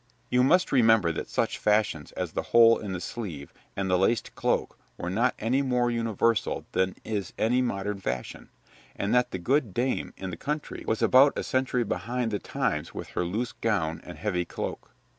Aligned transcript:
You 0.31 0.41
must 0.43 0.71
remember 0.71 1.11
that 1.11 1.29
such 1.29 1.59
fashions 1.59 2.11
as 2.13 2.31
the 2.31 2.41
hole 2.41 2.79
in 2.79 2.91
the 2.93 2.99
sleeve 2.99 3.53
and 3.75 3.87
the 3.87 3.99
laced 3.99 4.33
cloak 4.33 4.75
were 4.97 5.11
not 5.11 5.35
any 5.37 5.61
more 5.61 5.91
universal 5.91 6.65
than 6.71 6.95
is 7.03 7.33
any 7.37 7.61
modern 7.61 7.99
fashion, 7.99 8.49
and 8.95 9.13
that 9.13 9.29
the 9.29 9.37
good 9.37 9.75
dame 9.75 10.15
in 10.17 10.31
the 10.31 10.37
country 10.37 10.83
was 10.87 11.03
about 11.03 11.37
a 11.37 11.43
century 11.43 11.83
behind 11.83 12.31
the 12.31 12.39
times 12.39 12.95
with 12.95 13.09
her 13.09 13.23
loose 13.23 13.51
gown 13.51 14.01
and 14.03 14.17
heavy 14.17 14.43
cloak. 14.43 14.89